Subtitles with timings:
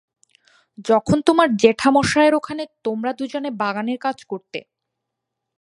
[0.85, 4.59] যখন তোমার জেঠামশায়ের ওখানে তোমরা দুজনে বাগানের কাজ করতে।